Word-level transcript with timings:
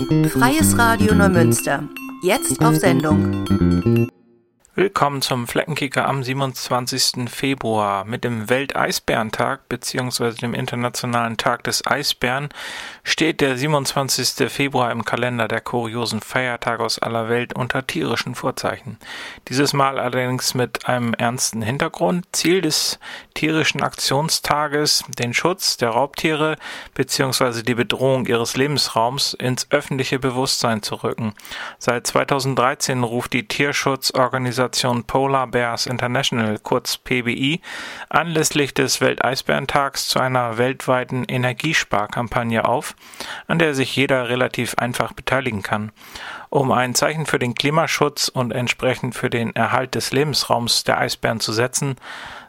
Freies 0.00 0.78
Radio 0.78 1.14
Neumünster. 1.14 1.84
Jetzt 2.22 2.64
auf 2.64 2.74
Sendung. 2.76 4.08
Willkommen 4.80 5.20
zum 5.20 5.46
Fleckenkicker 5.46 6.08
am 6.08 6.24
27. 6.24 7.28
Februar. 7.28 8.06
Mit 8.06 8.24
dem 8.24 8.48
Welteisbärentag 8.48 9.68
bzw. 9.68 10.30
dem 10.40 10.54
Internationalen 10.54 11.36
Tag 11.36 11.64
des 11.64 11.86
Eisbären 11.86 12.48
steht 13.04 13.42
der 13.42 13.58
27. 13.58 14.50
Februar 14.50 14.90
im 14.90 15.04
Kalender 15.04 15.48
der 15.48 15.60
kuriosen 15.60 16.22
Feiertage 16.22 16.82
aus 16.82 16.98
aller 16.98 17.28
Welt 17.28 17.54
unter 17.54 17.86
tierischen 17.86 18.34
Vorzeichen. 18.34 18.98
Dieses 19.48 19.74
Mal 19.74 19.98
allerdings 19.98 20.54
mit 20.54 20.86
einem 20.86 21.12
ernsten 21.12 21.60
Hintergrund. 21.60 22.24
Ziel 22.32 22.62
des 22.62 22.98
tierischen 23.34 23.82
Aktionstages, 23.82 25.04
den 25.18 25.34
Schutz 25.34 25.76
der 25.76 25.90
Raubtiere 25.90 26.56
bzw. 26.94 27.64
die 27.64 27.74
Bedrohung 27.74 28.24
ihres 28.24 28.56
Lebensraums 28.56 29.34
ins 29.34 29.66
öffentliche 29.70 30.18
Bewusstsein 30.18 30.82
zu 30.82 30.94
rücken. 30.94 31.34
Seit 31.78 32.06
2013 32.06 33.02
ruft 33.02 33.34
die 33.34 33.46
Tierschutzorganisation 33.46 34.69
Organisation 34.70 35.02
Polar 35.02 35.48
Bears 35.48 35.86
International, 35.86 36.56
kurz 36.60 36.96
PBI, 36.96 37.60
anlässlich 38.08 38.72
des 38.72 39.00
Welteisbärentags 39.00 40.06
zu 40.06 40.20
einer 40.20 40.58
weltweiten 40.58 41.24
Energiesparkampagne 41.24 42.64
auf, 42.64 42.94
an 43.48 43.58
der 43.58 43.74
sich 43.74 43.96
jeder 43.96 44.28
relativ 44.28 44.76
einfach 44.76 45.12
beteiligen 45.12 45.62
kann. 45.62 45.90
Um 46.50 46.70
ein 46.70 46.94
Zeichen 46.94 47.26
für 47.26 47.40
den 47.40 47.54
Klimaschutz 47.54 48.28
und 48.28 48.52
entsprechend 48.52 49.16
für 49.16 49.28
den 49.28 49.56
Erhalt 49.56 49.96
des 49.96 50.12
Lebensraums 50.12 50.84
der 50.84 50.98
Eisbären 50.98 51.40
zu 51.40 51.52
setzen, 51.52 51.96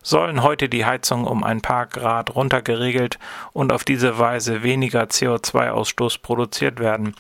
sollen 0.04 0.44
heute 0.44 0.70
die 0.70 0.86
Heizungen 0.86 1.28
um 1.28 1.44
ein 1.44 1.62
paar 1.62 1.86
Grad 1.86 2.36
runtergeregelt 2.36 3.20
und 3.54 3.72
auf 3.72 3.84
diese 3.84 4.18
Weise 4.20 4.64
weniger 4.64 5.04
CO2-Ausstoß 5.04 6.22
produziert 6.22 6.80
werden. 6.80 7.16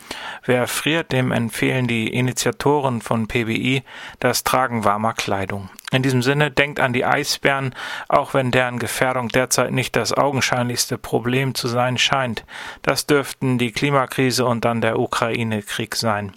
Wer 0.45 0.67
friert, 0.67 1.11
dem 1.11 1.31
empfehlen 1.31 1.87
die 1.87 2.07
Initiatoren 2.07 3.01
von 3.01 3.27
PBI 3.27 3.83
das 4.19 4.43
Tragen 4.43 4.83
warmer 4.83 5.13
Kleidung. 5.13 5.69
In 5.91 6.03
diesem 6.03 6.21
Sinne 6.21 6.51
denkt 6.51 6.79
an 6.79 6.93
die 6.93 7.03
Eisbären, 7.03 7.75
auch 8.07 8.33
wenn 8.33 8.51
deren 8.51 8.79
Gefährdung 8.79 9.27
derzeit 9.27 9.71
nicht 9.71 9.97
das 9.97 10.13
augenscheinlichste 10.13 10.97
Problem 10.97 11.53
zu 11.53 11.67
sein 11.67 11.97
scheint. 11.97 12.45
Das 12.81 13.07
dürften 13.07 13.57
die 13.57 13.73
Klimakrise 13.73 14.45
und 14.45 14.63
dann 14.63 14.79
der 14.79 14.99
Ukraine-Krieg 14.99 15.95
sein. 15.95 16.31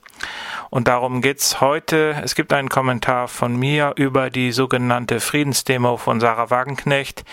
Und 0.75 0.89
darum 0.89 1.21
geht's 1.21 1.61
heute. 1.61 2.21
Es 2.25 2.35
gibt 2.35 2.53
einen 2.53 2.69
Kommentar 2.69 3.29
von 3.29 3.55
mir 3.55 3.93
über 3.95 4.29
die 4.29 4.51
sogenannte 4.51 5.21
Friedensdemo 5.21 5.99
von 5.99 6.19
Sarah 6.19 6.51
Wagenknecht, 6.51 7.25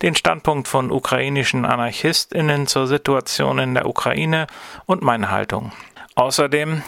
den 0.00 0.14
Standpunkt 0.14 0.66
von 0.66 0.90
ukrainischen 0.90 1.66
AnarchistInnen 1.66 2.66
zur 2.66 2.86
Situation 2.86 3.58
in 3.58 3.74
der 3.74 3.84
Ukraine 3.84 4.46
und 4.86 5.02
meine 5.02 5.30
Haltung. 5.30 5.72
Außerdem 6.14 6.82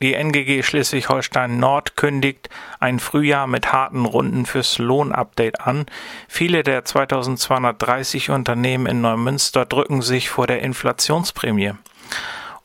die 0.00 0.14
NGG 0.14 0.62
Schleswig-Holstein 0.62 1.58
Nord 1.58 1.96
kündigt 1.96 2.50
ein 2.78 3.00
Frühjahr 3.00 3.48
mit 3.48 3.72
harten 3.72 4.04
Runden 4.04 4.46
fürs 4.46 4.78
Lohnupdate 4.78 5.60
an. 5.60 5.86
Viele 6.28 6.62
der 6.62 6.84
2230 6.84 8.30
Unternehmen 8.30 8.86
in 8.86 9.00
Neumünster 9.00 9.66
drücken 9.66 10.02
sich 10.02 10.30
vor 10.30 10.46
der 10.46 10.62
Inflationsprämie. 10.62 11.72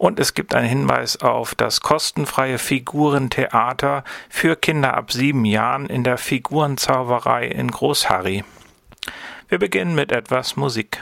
Und 0.03 0.19
es 0.19 0.33
gibt 0.33 0.53
einen 0.53 0.67
Hinweis 0.67 1.21
auf 1.21 1.55
das 1.55 1.79
kostenfreie 1.79 2.57
Figurentheater 2.57 4.03
für 4.27 4.57
Kinder 4.57 4.95
ab 4.95 5.13
sieben 5.13 5.45
Jahren 5.45 5.85
in 5.85 6.03
der 6.03 6.17
Figurenzauberei 6.17 7.47
in 7.47 7.71
Großharry. 7.71 8.43
Wir 9.47 9.59
beginnen 9.59 9.95
mit 9.95 10.11
etwas 10.11 10.57
Musik. 10.57 11.01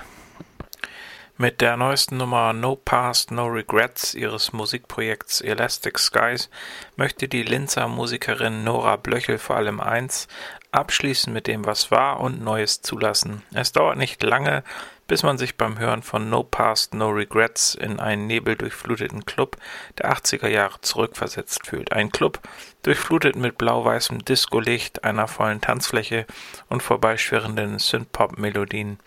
Mit 1.36 1.62
der 1.62 1.78
neuesten 1.78 2.18
Nummer 2.18 2.54
No 2.54 2.76
Past, 2.76 3.32
No 3.32 3.48
Regrets 3.48 4.14
ihres 4.14 4.54
Musikprojekts 4.54 5.42
Elastic 5.42 5.98
Skies 5.98 6.52
möchte 6.96 7.28
die 7.28 7.42
Linzer 7.42 7.88
Musikerin 7.88 8.64
Nora 8.64 8.98
Blöchel 8.98 9.40
vor 9.40 9.56
allem 9.56 9.80
eins 9.80 10.28
abschließen 10.72 11.34
mit 11.34 11.48
dem, 11.48 11.66
was 11.66 11.90
war 11.90 12.20
und 12.20 12.44
Neues 12.44 12.84
zulassen. 12.84 13.42
Es 13.52 13.72
dauert 13.72 13.98
nicht 13.98 14.22
lange, 14.22 14.64
bis 15.12 15.24
man 15.24 15.38
sich 15.38 15.58
beim 15.58 15.78
Hören 15.78 16.04
von 16.04 16.30
No 16.30 16.42
Past, 16.42 16.94
No 16.94 17.10
Regrets 17.10 17.76
in 17.76 18.00
einen 18.00 18.28
nebeldurchfluteten 18.28 19.26
Club 19.26 19.58
der 19.98 20.10
80er 20.14 20.48
Jahre 20.48 20.80
zurückversetzt 20.80 21.68
fühlt. 21.68 21.92
Ein 21.92 22.14
Club, 22.14 22.40
durchflutet 22.84 23.36
mit 23.36 23.58
blau-weißem 23.58 24.24
Discolicht, 24.24 25.04
einer 25.04 25.28
vollen 25.28 25.60
Tanzfläche 25.60 26.26
und 26.70 26.82
vorbeischwirrenden 26.82 27.78
Synthpop-Melodien. 27.78 29.00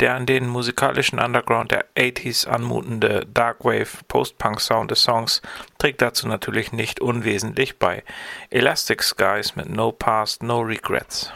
Der 0.00 0.14
an 0.14 0.24
den 0.24 0.48
musikalischen 0.48 1.18
Underground 1.18 1.72
der 1.72 1.84
80s 1.94 2.48
anmutende 2.48 3.26
Darkwave 3.26 3.98
Post-Punk 4.08 4.62
Sound 4.62 4.92
des 4.92 5.02
Songs 5.02 5.42
trägt 5.76 6.00
dazu 6.00 6.26
natürlich 6.26 6.72
nicht 6.72 7.00
unwesentlich 7.00 7.78
bei. 7.78 8.02
Elastic 8.48 9.02
Skies 9.02 9.56
mit 9.56 9.68
No 9.68 9.92
Past, 9.92 10.42
No 10.42 10.60
Regrets. 10.60 11.30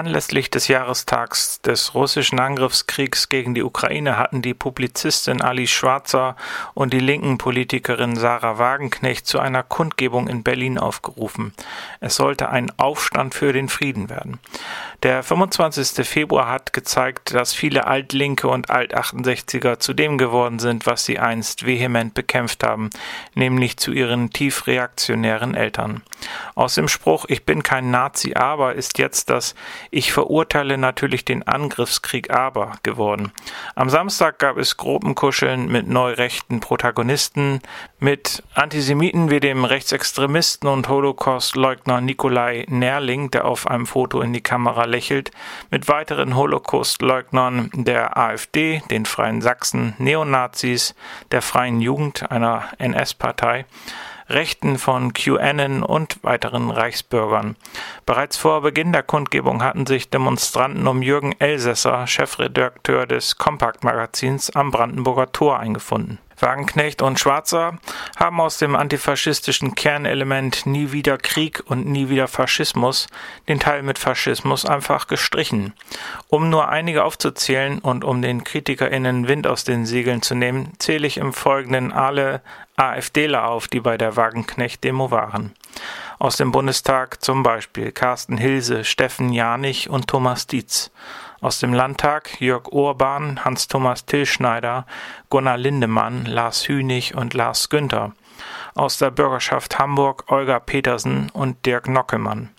Anlässlich 0.00 0.48
des 0.48 0.66
Jahrestags 0.68 1.60
des 1.60 1.92
russischen 1.92 2.40
Angriffskriegs 2.40 3.28
gegen 3.28 3.54
die 3.54 3.62
Ukraine 3.62 4.16
hatten 4.16 4.40
die 4.40 4.54
Publizistin 4.54 5.42
Alice 5.42 5.68
Schwarzer 5.68 6.36
und 6.72 6.94
die 6.94 7.00
linken 7.00 7.36
Politikerin 7.36 8.16
Sarah 8.16 8.56
Wagenknecht 8.56 9.26
zu 9.26 9.40
einer 9.40 9.62
Kundgebung 9.62 10.26
in 10.26 10.42
Berlin 10.42 10.78
aufgerufen. 10.78 11.52
Es 12.00 12.16
sollte 12.16 12.48
ein 12.48 12.72
Aufstand 12.78 13.34
für 13.34 13.52
den 13.52 13.68
Frieden 13.68 14.08
werden. 14.08 14.40
Der 15.02 15.22
25. 15.22 16.06
Februar 16.06 16.50
hat 16.50 16.74
gezeigt, 16.74 17.32
dass 17.32 17.54
viele 17.54 17.86
Altlinke 17.86 18.48
und 18.48 18.68
Alt-68er 18.68 19.78
zu 19.78 19.94
dem 19.94 20.18
geworden 20.18 20.58
sind, 20.58 20.84
was 20.84 21.06
sie 21.06 21.18
einst 21.18 21.64
vehement 21.64 22.12
bekämpft 22.12 22.62
haben, 22.62 22.90
nämlich 23.34 23.78
zu 23.78 23.92
ihren 23.92 24.28
tief 24.28 24.66
reaktionären 24.66 25.54
Eltern. 25.54 26.02
Aus 26.54 26.74
dem 26.74 26.86
Spruch 26.86 27.24
Ich 27.28 27.46
bin 27.46 27.62
kein 27.62 27.90
Nazi, 27.90 28.34
aber 28.34 28.74
ist 28.74 28.98
jetzt 28.98 29.30
das 29.30 29.54
Ich 29.90 30.12
verurteile 30.12 30.76
natürlich 30.76 31.24
den 31.24 31.48
Angriffskrieg 31.48 32.28
aber 32.28 32.72
geworden. 32.82 33.32
Am 33.74 33.88
Samstag 33.88 34.38
gab 34.38 34.58
es 34.58 34.76
Gruppenkuscheln 34.76 35.72
mit 35.72 35.88
neurechten 35.88 36.60
Protagonisten, 36.60 37.60
mit 38.00 38.42
Antisemiten 38.52 39.30
wie 39.30 39.40
dem 39.40 39.64
Rechtsextremisten 39.64 40.68
und 40.68 40.90
Holocaustleugner 40.90 42.02
Nikolai 42.02 42.66
Nerling, 42.68 43.30
der 43.30 43.46
auf 43.46 43.66
einem 43.66 43.86
Foto 43.86 44.20
in 44.20 44.34
die 44.34 44.42
Kamera 44.42 44.89
lächelt, 44.90 45.30
mit 45.70 45.88
weiteren 45.88 46.36
Holocaustleugnern 46.36 47.70
der 47.72 48.18
AfD, 48.18 48.82
den 48.90 49.06
Freien 49.06 49.40
Sachsen, 49.40 49.94
Neonazis, 49.98 50.94
der 51.30 51.40
Freien 51.40 51.80
Jugend, 51.80 52.30
einer 52.30 52.64
NS-Partei, 52.78 53.64
Rechten 54.28 54.78
von 54.78 55.12
QAnon 55.12 55.82
und 55.82 56.22
weiteren 56.22 56.70
Reichsbürgern. 56.70 57.56
Bereits 58.06 58.36
vor 58.36 58.62
Beginn 58.62 58.92
der 58.92 59.02
Kundgebung 59.02 59.62
hatten 59.62 59.86
sich 59.86 60.08
Demonstranten 60.08 60.86
um 60.86 61.02
Jürgen 61.02 61.34
Elsässer, 61.40 62.06
Chefredakteur 62.06 63.06
des 63.06 63.38
Kompakt-Magazins, 63.38 64.50
am 64.50 64.70
Brandenburger 64.70 65.32
Tor 65.32 65.58
eingefunden. 65.58 66.18
Wagenknecht 66.42 67.02
und 67.02 67.18
Schwarzer 67.18 67.78
haben 68.16 68.40
aus 68.40 68.58
dem 68.58 68.76
antifaschistischen 68.76 69.74
Kernelement 69.74 70.66
Nie 70.66 70.92
wieder 70.92 71.18
Krieg 71.18 71.62
und 71.66 71.86
Nie 71.86 72.08
wieder 72.08 72.28
Faschismus 72.28 73.06
den 73.48 73.60
Teil 73.60 73.82
mit 73.82 73.98
Faschismus 73.98 74.64
einfach 74.64 75.06
gestrichen. 75.06 75.74
Um 76.28 76.50
nur 76.50 76.68
einige 76.68 77.04
aufzuzählen 77.04 77.78
und 77.78 78.04
um 78.04 78.22
den 78.22 78.44
KritikerInnen 78.44 79.28
Wind 79.28 79.46
aus 79.46 79.64
den 79.64 79.86
Segeln 79.86 80.22
zu 80.22 80.34
nehmen, 80.34 80.72
zähle 80.78 81.06
ich 81.06 81.16
im 81.16 81.32
Folgenden 81.32 81.92
alle 81.92 82.42
AfDler 82.76 83.46
auf, 83.46 83.68
die 83.68 83.80
bei 83.80 83.98
der 83.98 84.16
Wagenknecht-Demo 84.16 85.10
waren. 85.10 85.52
Aus 86.18 86.36
dem 86.36 86.52
Bundestag 86.52 87.22
zum 87.22 87.42
Beispiel 87.42 87.92
Carsten 87.92 88.36
Hilse, 88.36 88.84
Steffen 88.84 89.32
Janich 89.32 89.88
und 89.88 90.06
Thomas 90.06 90.46
Dietz. 90.46 90.90
Aus 91.40 91.58
dem 91.58 91.72
Landtag 91.72 92.40
Jörg 92.40 92.68
Urban, 92.70 93.44
Hans-Thomas 93.44 94.04
Tillschneider, 94.04 94.86
Gunnar 95.30 95.56
Lindemann, 95.56 96.26
Lars 96.26 96.68
Hünig 96.68 97.14
und 97.14 97.32
Lars 97.32 97.70
Günther. 97.70 98.12
Aus 98.74 98.98
der 98.98 99.10
Bürgerschaft 99.10 99.78
Hamburg 99.78 100.24
Olga 100.30 100.58
Petersen 100.58 101.30
und 101.30 101.64
Dirk 101.64 101.88
Nockemann. 101.88 102.50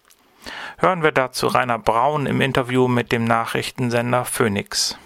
Hören 0.80 1.04
wir 1.04 1.12
dazu 1.12 1.45
Rainer 1.45 1.78
Braun 1.78 2.25
im 2.25 2.42
Interview 2.42 2.88
mit 2.88 3.12
dem 3.12 3.24
Nachrichtensender 3.24 4.25
Phoenix. 4.25 4.98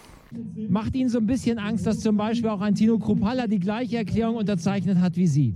Macht 0.70 0.96
Ihnen 0.96 1.10
so 1.10 1.20
ein 1.20 1.28
bisschen 1.28 1.60
Angst, 1.60 1.86
dass 1.86 2.00
zum 2.00 2.18
Beispiel 2.18 2.50
auch 2.50 2.62
ein 2.62 2.76
Tino 2.76 2.98
Kruppalla 2.98 3.48
die 3.48 3.60
gleiche 3.60 3.98
Erklärung 3.98 4.36
unterzeichnet 4.36 5.00
hat 5.00 5.18
wie 5.18 5.28
Sie? 5.28 5.54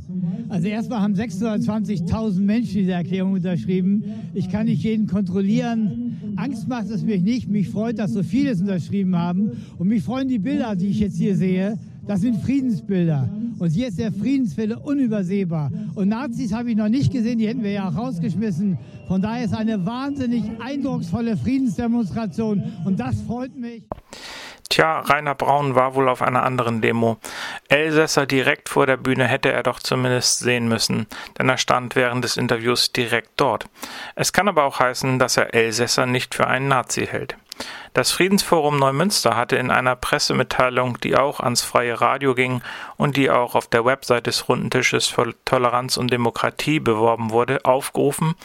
Also 0.50 0.68
erstmal 0.68 1.02
haben 1.02 1.14
620.000 1.14 2.40
Menschen 2.40 2.80
diese 2.80 2.92
Erklärung 2.92 3.34
unterschrieben. 3.34 4.04
Ich 4.34 4.50
kann 4.50 4.66
nicht 4.66 4.84
jeden 4.84 5.08
kontrollieren. 5.08 6.18
Angst 6.36 6.68
macht 6.68 6.90
es 6.90 7.04
mich 7.04 7.22
nicht. 7.22 7.48
Mich 7.48 7.70
freut, 7.70 8.00
dass 8.00 8.14
so 8.14 8.24
viele 8.24 8.52
es 8.52 8.62
unterschrieben 8.62 9.16
haben. 9.16 9.52
Und 9.78 9.88
mich 9.88 10.04
freuen 10.04 10.28
die 10.28 10.40
Bilder, 10.40 10.76
die 10.76 10.88
ich 10.88 11.00
jetzt 11.00 11.18
hier 11.18 11.36
sehe. 11.36 11.78
Das 12.08 12.22
sind 12.22 12.38
Friedensbilder. 12.38 13.30
Und 13.60 13.70
hier 13.70 13.88
ist 13.90 14.00
der 14.00 14.12
Friedenswille 14.12 14.80
unübersehbar. 14.80 15.72
Und 15.94 16.08
Nazis 16.08 16.54
habe 16.54 16.72
ich 16.72 16.78
noch 16.78 16.90
nicht 16.90 17.12
gesehen, 17.12 17.38
die 17.38 17.48
hätten 17.48 17.62
wir 17.62 17.72
ja 17.72 17.90
auch 17.90 17.96
rausgeschmissen. 17.96 18.80
Von 19.08 19.22
daher 19.22 19.46
ist 19.46 19.54
eine 19.54 19.86
wahnsinnig 19.86 20.44
eindrucksvolle 20.60 21.38
Friedensdemonstration. 21.38 22.64
Und 22.86 23.00
das 23.00 23.22
freut 23.22 23.56
mich. 23.56 23.84
Tja, 24.72 25.00
Rainer 25.00 25.34
Braun 25.34 25.74
war 25.74 25.96
wohl 25.96 26.08
auf 26.08 26.22
einer 26.22 26.44
anderen 26.44 26.80
Demo. 26.80 27.18
Elsässer 27.70 28.28
direkt 28.28 28.70
vor 28.70 28.86
der 28.86 28.98
Bühne 28.98 29.26
hätte 29.26 29.52
er 29.52 29.64
doch 29.64 29.80
zumindest 29.80 30.40
sehen 30.40 30.68
müssen, 30.68 31.08
denn 31.40 31.50
er 31.50 31.58
stand 31.58 31.96
während 31.96 32.24
des 32.24 32.38
Interviews 32.38 32.92
direkt 32.92 33.32
dort. 33.38 33.66
Es 34.14 34.32
kann 34.32 34.48
aber 34.48 34.66
auch 34.66 34.80
heißen, 34.80 35.18
dass 35.18 35.38
er 35.38 35.56
Elsässer 35.56 36.06
nicht 36.06 36.36
für 36.36 36.46
einen 36.46 36.68
Nazi 36.68 37.08
hält. 37.08 37.36
Das 37.94 38.12
Friedensforum 38.12 38.78
Neumünster 38.78 39.36
hatte 39.36 39.56
in 39.56 39.72
einer 39.72 39.96
Pressemitteilung, 39.96 41.00
die 41.02 41.16
auch 41.16 41.40
ans 41.40 41.62
freie 41.62 42.00
Radio 42.00 42.36
ging 42.36 42.62
und 42.98 43.18
die 43.18 43.30
auch 43.30 43.56
auf 43.56 43.68
der 43.68 43.84
Website 43.84 44.28
des 44.28 44.48
Rundentisches 44.48 45.08
für 45.08 45.34
Toleranz 45.44 45.98
und 45.98 46.12
Demokratie 46.12 46.80
beworben 46.80 47.32
wurde, 47.32 47.66
aufgerufen, 47.66 48.36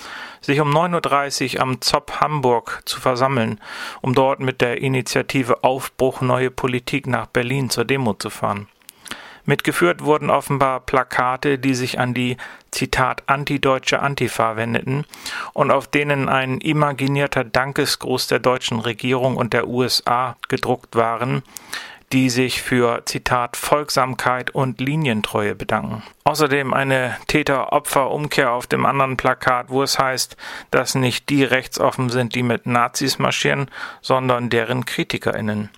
sich 0.40 0.60
um 0.60 0.74
9.30 0.74 1.56
Uhr 1.56 1.62
am 1.62 1.80
ZOP 1.80 2.20
Hamburg 2.20 2.82
zu 2.84 3.00
versammeln, 3.00 3.60
um 4.00 4.14
dort 4.14 4.40
mit 4.40 4.60
der 4.60 4.80
Initiative 4.80 5.62
Aufbruch 5.62 6.20
Neue 6.20 6.50
Politik 6.50 7.06
nach 7.06 7.26
Berlin 7.26 7.70
zur 7.70 7.84
Demo 7.84 8.14
zu 8.14 8.30
fahren. 8.30 8.68
Mitgeführt 9.46 10.02
wurden 10.02 10.30
offenbar 10.30 10.80
Plakate, 10.80 11.58
die 11.58 11.74
sich 11.74 11.98
an 11.98 12.14
die 12.14 12.36
Zitat 12.70 13.22
antideutsche 13.26 14.00
Antifa 14.00 14.56
wendeten 14.56 15.04
und 15.52 15.70
auf 15.70 15.86
denen 15.86 16.28
ein 16.28 16.60
imaginierter 16.60 17.44
Dankesgruß 17.44 18.26
der 18.26 18.38
deutschen 18.38 18.80
Regierung 18.80 19.36
und 19.36 19.52
der 19.52 19.68
USA 19.68 20.36
gedruckt 20.48 20.96
waren, 20.96 21.42
die 22.12 22.30
sich 22.30 22.62
für 22.62 23.02
Zitat 23.06 23.56
Folgsamkeit 23.56 24.50
und 24.50 24.80
Linientreue 24.80 25.54
bedanken. 25.54 26.02
Außerdem 26.24 26.72
eine 26.72 27.16
Täter-Opfer-Umkehr 27.26 28.52
auf 28.52 28.66
dem 28.66 28.86
anderen 28.86 29.16
Plakat, 29.16 29.68
wo 29.68 29.82
es 29.82 29.98
heißt, 29.98 30.36
dass 30.70 30.94
nicht 30.94 31.28
die 31.28 31.44
rechtsoffen 31.44 32.10
sind, 32.10 32.34
die 32.34 32.44
mit 32.44 32.66
Nazis 32.66 33.18
marschieren, 33.18 33.68
sondern 34.00 34.48
deren 34.48 34.84
KritikerInnen. 34.84 35.70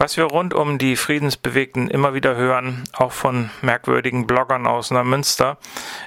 Was 0.00 0.16
wir 0.16 0.24
rund 0.26 0.54
um 0.54 0.78
die 0.78 0.94
Friedensbewegten 0.94 1.90
immer 1.90 2.14
wieder 2.14 2.36
hören, 2.36 2.84
auch 2.92 3.10
von 3.10 3.50
merkwürdigen 3.62 4.28
Bloggern 4.28 4.64
aus 4.68 4.92
Neumünster, 4.92 5.58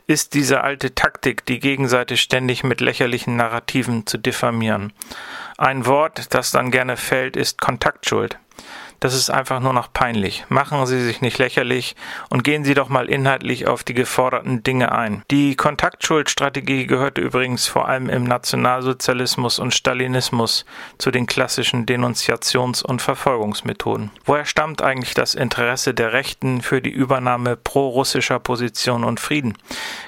ist 0.07 0.33
diese 0.33 0.61
alte 0.61 0.95
Taktik, 0.95 1.45
die 1.45 1.59
Gegenseite 1.59 2.15
ständig 2.15 2.63
mit 2.63 2.79
lächerlichen 2.79 3.35
Narrativen 3.35 4.07
zu 4.07 4.17
diffamieren. 4.17 4.93
Ein 5.57 5.85
Wort, 5.85 6.33
das 6.33 6.51
dann 6.51 6.71
gerne 6.71 6.95
fällt, 6.95 7.35
ist 7.35 7.59
Kontaktschuld. 7.59 8.39
Das 9.01 9.15
ist 9.15 9.31
einfach 9.31 9.59
nur 9.59 9.73
noch 9.73 9.91
peinlich. 9.91 10.45
Machen 10.49 10.85
Sie 10.85 11.01
sich 11.01 11.21
nicht 11.21 11.39
lächerlich 11.39 11.95
und 12.29 12.43
gehen 12.43 12.63
Sie 12.63 12.75
doch 12.75 12.87
mal 12.87 13.09
inhaltlich 13.09 13.65
auf 13.65 13.83
die 13.83 13.95
geforderten 13.95 14.61
Dinge 14.61 14.91
ein. 14.91 15.23
Die 15.31 15.55
Kontaktschuldstrategie 15.55 16.85
gehört 16.85 17.17
übrigens 17.17 17.67
vor 17.67 17.87
allem 17.87 18.09
im 18.09 18.25
Nationalsozialismus 18.25 19.57
und 19.57 19.73
Stalinismus 19.73 20.65
zu 20.99 21.09
den 21.09 21.25
klassischen 21.25 21.87
Denunziations- 21.87 22.83
und 22.83 23.01
Verfolgungsmethoden. 23.01 24.11
Woher 24.25 24.45
stammt 24.45 24.83
eigentlich 24.83 25.15
das 25.15 25.33
Interesse 25.33 25.95
der 25.95 26.13
Rechten 26.13 26.61
für 26.61 26.79
die 26.79 26.91
Übernahme 26.91 27.57
pro-russischer 27.57 28.37
Position 28.37 29.03
und 29.03 29.19
Frieden? 29.19 29.57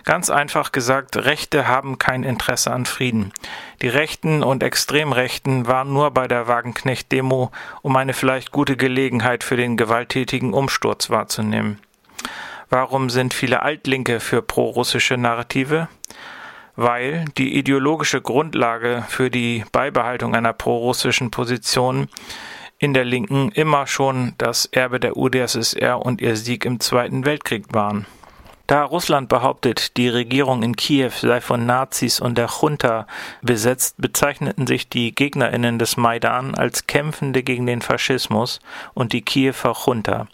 Ganz 0.04 0.30
einfach 0.30 0.72
gesagt, 0.72 1.18
Rechte 1.18 1.68
haben 1.68 1.98
kein 1.98 2.22
Interesse 2.22 2.72
an 2.72 2.86
Frieden. 2.86 3.34
Die 3.82 3.90
Rechten 3.90 4.44
und 4.44 4.62
Extremrechten 4.62 5.66
waren 5.66 5.92
nur 5.92 6.12
bei 6.12 6.28
der 6.28 6.48
Wagenknecht-Demo, 6.48 7.52
um 7.82 7.96
eine 7.96 8.14
vielleicht 8.14 8.52
gute 8.52 8.78
Gelegenheit 8.84 9.46
für 9.46 9.56
den 9.56 9.78
gewalttätigen 9.78 10.54
Umsturz 10.54 11.10
wahrzunehmen. 11.10 11.80
Warum 12.70 13.10
sind 13.10 13.34
viele 13.34 13.62
Altlinke 13.62 14.20
für 14.20 14.42
prorussische 14.42 15.16
Narrative? 15.16 15.88
Weil 16.75 17.24
die 17.38 17.58
ideologische 17.58 18.20
Grundlage 18.20 19.06
für 19.08 19.30
die 19.30 19.63
Beibehaltung 19.72 20.36
einer 20.36 20.52
prorussischen 20.52 21.32
Position 21.32 22.10
in 22.78 22.94
der 22.94 23.06
Linken 23.06 23.54
immer 23.54 23.88
schon 23.88 24.34
das 24.38 24.66
Erbe 24.66 25.00
der 25.00 25.16
UdSSR 25.16 26.06
und 26.06 26.20
ihr 26.20 26.36
Sieg 26.36 26.66
im 26.66 26.82
Zweiten 26.82 27.25
Weltkrieg 27.25 27.68
waren. 27.72 28.06
Da 28.65 28.86
Russland 28.86 29.27
behauptet, 29.27 29.98
die 29.98 30.08
Regierung 30.08 30.63
in 30.63 30.77
Kiew 30.77 31.12
sei 31.22 31.41
von 31.41 31.65
Nazis 31.65 32.22
und 32.22 32.38
der 32.38 32.48
Junta 32.48 33.08
besetzt, 33.41 33.96
bezeichneten 33.98 34.67
sich 34.67 34.88
die 34.88 35.13
Gegnerinnen 35.13 35.79
des 35.79 35.98
Maidan 35.98 36.55
als 36.55 36.88
Kämpfende 36.88 37.43
gegen 37.43 37.65
den 37.65 37.82
Faschismus 37.82 38.62
und 38.93 39.12
die 39.12 39.22
Kiewer 39.22 39.75
Junta. 39.86 40.27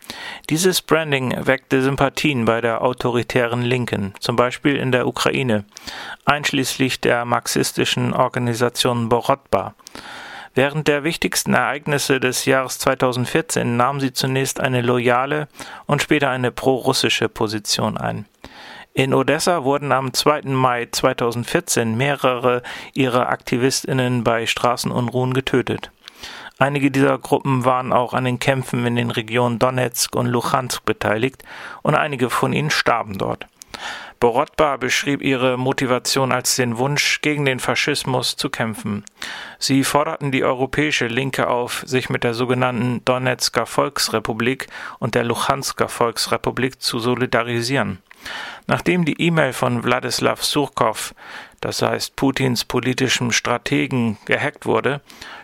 Dieses 0.51 0.83
Branding 0.83 1.47
weckte 1.47 1.81
Sympathien 1.81 2.45
bei 2.45 2.61
der 2.61 2.83
autoritären 2.83 3.63
Linken, 3.63 4.13
zum 4.19 4.35
Beispiel 4.35 4.75
in 4.75 4.91
der 4.91 5.07
Ukraine, 5.07 5.65
einschließlich 6.25 7.01
der 7.01 7.25
marxistischen 7.25 8.13
Organisation 8.13 9.09
Borodba. 9.09 9.73
Während 10.55 10.87
der 10.87 11.03
wichtigsten 11.03 11.53
Ereignisse 11.53 12.19
des 12.19 12.45
Jahres 12.45 12.79
2014 12.79 13.77
nahm 13.77 13.99
sie 13.99 14.13
zunächst 14.13 14.59
eine 14.59 14.81
loyale 14.81 15.47
und 15.85 16.01
später 16.01 16.29
eine 16.29 16.51
prorussische 16.51 17.29
Position 17.29 17.97
ein. 17.97 18.25
In 18.93 19.13
Odessa 19.13 19.63
wurden 19.63 19.91
am 19.91 20.13
2. 20.13 20.41
Mai 20.45 20.87
2014 20.91 21.95
mehrere 21.95 22.63
ihrer 22.93 23.29
Aktivistinnen 23.29 24.23
bei 24.23 24.45
Straßenunruhen 24.45 25.33
getötet. 25.33 25.91
Einige 26.57 26.91
dieser 26.91 27.17
Gruppen 27.17 27.63
waren 27.63 27.93
auch 27.93 28.13
an 28.13 28.25
den 28.25 28.39
Kämpfen 28.39 28.85
in 28.85 28.97
den 28.97 29.11
Regionen 29.11 29.59
Donetsk 29.59 30.15
und 30.15 30.25
Luhansk 30.25 30.83
beteiligt 30.83 31.43
und 31.83 31.95
einige 31.95 32.29
von 32.29 32.51
ihnen 32.51 32.71
starben 32.71 33.17
dort. 33.17 33.47
Borodba 34.19 34.75
beschrieb 34.75 35.21
ihre 35.21 35.57
Motivation 35.57 36.33
als 36.33 36.57
den 36.57 36.77
Wunsch, 36.77 37.21
gegen 37.21 37.45
den 37.45 37.61
Faschismus 37.61 38.35
zu 38.35 38.49
kämpfen. 38.49 39.05
Sie 39.59 39.85
forderten 39.85 40.33
die 40.33 40.43
europäische 40.43 41.07
Linke 41.07 41.47
auf, 41.47 41.83
sich 41.85 42.09
mit 42.09 42.25
der 42.25 42.33
sogenannten 42.33 43.03
Donetsker 43.05 43.65
Volksrepublik 43.65 44.67
und 44.99 45.15
der 45.15 45.23
Luhansker 45.23 45.87
Volksrepublik 45.87 46.81
zu 46.81 46.99
solidarisieren. 46.99 47.99
Nachdem 48.67 49.05
die 49.05 49.21
E-Mail 49.21 49.53
von 49.53 49.85
Wladislav 49.85 50.43
Surkov, 50.43 51.15
das 51.61 51.81
heißt 51.81 52.17
Putins 52.17 52.65
politischem 52.65 53.31
Strategen, 53.31 54.17
gehackt 54.25 54.65
wurde, 54.65 54.99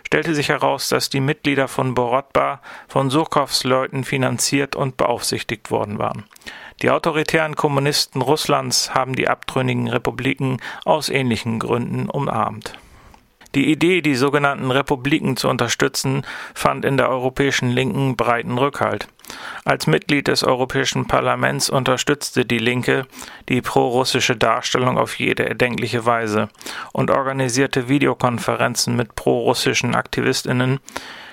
stellte 0.06 0.34
sich 0.34 0.50
heraus, 0.50 0.90
dass 0.90 1.08
die 1.08 1.20
Mitglieder 1.20 1.68
von 1.68 1.94
Borodba 1.94 2.60
von 2.88 3.08
Surkovs 3.08 3.64
Leuten 3.64 4.04
finanziert 4.04 4.76
und 4.76 4.98
beaufsichtigt 4.98 5.70
worden 5.70 5.98
waren. 5.98 6.24
Die 6.82 6.90
autoritären 6.90 7.56
Kommunisten 7.56 8.20
Russlands 8.20 8.94
haben 8.94 9.14
die 9.14 9.28
abtrünnigen 9.28 9.88
Republiken 9.88 10.58
aus 10.84 11.08
ähnlichen 11.08 11.58
Gründen 11.58 12.10
umarmt. 12.10 12.78
Die 13.54 13.72
Idee, 13.72 14.02
die 14.02 14.16
sogenannten 14.16 14.70
Republiken 14.70 15.38
zu 15.38 15.48
unterstützen, 15.48 16.26
fand 16.52 16.84
in 16.84 16.98
der 16.98 17.08
europäischen 17.08 17.70
Linken 17.70 18.14
breiten 18.14 18.58
Rückhalt. 18.58 19.08
Als 19.64 19.86
Mitglied 19.86 20.28
des 20.28 20.44
Europäischen 20.44 21.06
Parlaments 21.06 21.70
unterstützte 21.70 22.44
die 22.44 22.58
Linke 22.58 23.06
die 23.48 23.62
prorussische 23.62 24.36
Darstellung 24.36 24.98
auf 24.98 25.18
jede 25.18 25.48
erdenkliche 25.48 26.04
Weise 26.04 26.50
und 26.92 27.10
organisierte 27.10 27.88
Videokonferenzen 27.88 28.94
mit 28.94 29.14
prorussischen 29.14 29.94
Aktivistinnen, 29.94 30.78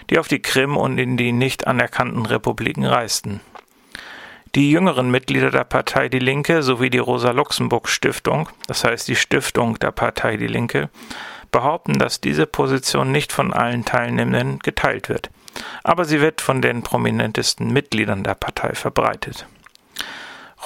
die 0.10 0.18
auf 0.18 0.30
die 0.30 0.42
Krim 0.42 0.78
und 0.78 0.98
in 1.00 1.18
die 1.18 1.34
nicht 1.34 1.68
anerkannten 1.68 2.26
Republiken 2.26 2.86
reisten. 2.86 3.42
Die 4.56 4.70
jüngeren 4.70 5.10
Mitglieder 5.10 5.50
der 5.50 5.64
Partei 5.64 6.10
Die 6.10 6.20
Linke 6.20 6.62
sowie 6.62 6.92
die 6.92 7.00
Rosa-Luxemburg-Stiftung, 7.00 8.50
das 8.68 8.84
heißt 8.84 9.08
die 9.08 9.16
Stiftung 9.16 9.80
der 9.80 9.90
Partei 9.90 10.38
Die 10.38 10.46
Linke, 10.46 10.92
behaupten, 11.52 11.98
dass 11.98 12.22
diese 12.22 12.46
Position 12.46 13.12
nicht 13.12 13.32
von 13.32 13.52
allen 13.52 13.84
Teilnehmenden 13.84 14.60
geteilt 14.60 15.10
wird. 15.10 15.32
Aber 15.84 16.06
sie 16.06 16.22
wird 16.22 16.40
von 16.40 16.62
den 16.62 16.84
prominentesten 16.84 17.74
Mitgliedern 17.74 18.24
der 18.24 18.36
Partei 18.36 18.76
verbreitet. 18.76 19.48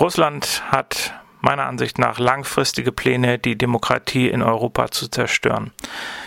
Russland 0.01 0.63
hat 0.69 1.13
meiner 1.41 1.65
Ansicht 1.65 1.97
nach 1.99 2.19
langfristige 2.19 2.91
Pläne, 2.91 3.39
die 3.39 3.57
Demokratie 3.57 4.29
in 4.29 4.41
Europa 4.41 4.91
zu 4.91 5.07
zerstören. 5.07 5.71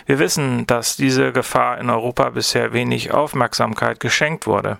Wir 0.05 0.19
wissen, 0.19 0.67
dass 0.67 0.95
diese 0.95 1.31
Gefahr 1.31 1.77
in 1.79 1.89
Europa 1.89 2.29
bisher 2.29 2.73
wenig 2.73 3.11
Aufmerksamkeit 3.11 3.99
geschenkt 3.99 4.47
wurde. 4.47 4.79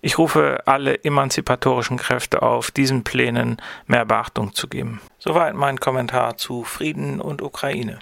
Ich 0.00 0.18
rufe 0.18 0.62
alle 0.66 1.04
emanzipatorischen 1.04 1.96
Kräfte 1.96 2.42
auf, 2.42 2.70
diesen 2.70 3.04
Plänen 3.04 3.56
mehr 3.86 4.04
Beachtung 4.04 4.54
zu 4.54 4.68
geben. 4.68 5.00
Soweit 5.18 5.54
mein 5.54 5.78
Kommentar 5.78 6.36
zu 6.36 6.64
Frieden 6.64 7.20
und 7.20 7.40
Ukraine. 7.40 8.00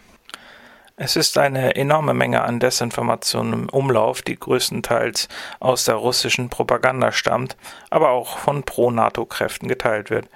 Es 1.03 1.17
ist 1.17 1.39
eine 1.39 1.77
enorme 1.77 2.13
Menge 2.13 2.43
an 2.43 2.61
Desinformation 2.61 3.55
im 3.55 3.69
Umlauf, 3.71 4.21
die 4.21 4.39
größtenteils 4.39 5.29
aus 5.59 5.87
der 5.87 5.95
russischen 5.95 6.51
Propaganda 6.51 7.11
stammt, 7.11 7.57
aber 7.89 8.11
auch 8.11 8.37
von 8.37 8.65
Pro-NATO-Kräften 8.65 9.67
geteilt 9.67 10.11
wird. 10.11 10.29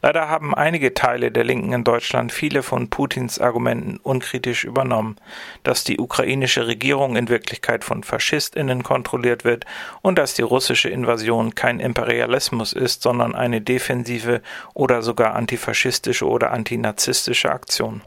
Leider 0.00 0.28
haben 0.28 0.54
einige 0.54 0.94
Teile 0.94 1.32
der 1.32 1.42
Linken 1.42 1.72
in 1.72 1.82
Deutschland 1.82 2.30
viele 2.30 2.62
von 2.62 2.88
Putins 2.88 3.40
Argumenten 3.40 3.98
unkritisch 4.00 4.62
übernommen, 4.62 5.16
dass 5.64 5.82
die 5.82 5.98
ukrainische 5.98 6.68
Regierung 6.68 7.16
in 7.16 7.28
Wirklichkeit 7.28 7.82
von 7.82 8.04
Faschistinnen 8.04 8.84
kontrolliert 8.84 9.42
wird 9.42 9.64
und 10.02 10.18
dass 10.18 10.34
die 10.34 10.42
russische 10.42 10.88
Invasion 10.88 11.56
kein 11.56 11.80
Imperialismus 11.80 12.72
ist, 12.74 13.02
sondern 13.02 13.34
eine 13.34 13.60
defensive 13.60 14.40
oder 14.72 15.02
sogar 15.02 15.34
antifaschistische 15.34 16.28
oder 16.28 16.52
antinazistische 16.52 17.50
Aktion. 17.50 18.02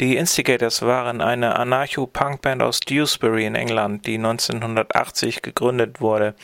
Die 0.00 0.16
Instigators 0.16 0.82
waren 0.82 1.20
eine 1.20 1.56
Anarcho-Punk-Band 1.56 2.62
aus 2.62 2.78
Dewsbury 2.78 3.46
in 3.46 3.56
England, 3.56 4.06
die 4.06 4.14
1980 4.14 5.42
gegründet 5.42 6.00
wurde. 6.00 6.36